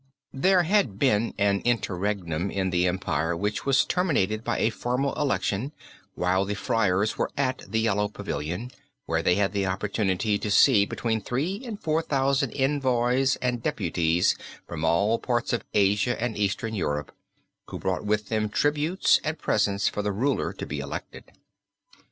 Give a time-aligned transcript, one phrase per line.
[0.33, 5.73] There had been an interregnum in the empire which was terminated by a formal election
[6.15, 8.71] while the Friars were at the Yellow Pavilion,
[9.05, 14.35] where they had the opportunity to see between three and four thousand envoys and deputies
[14.67, 17.11] from all parts of Asia and Eastern Europe,
[17.67, 21.25] who brought with them tributes and presents for the ruler to be elected.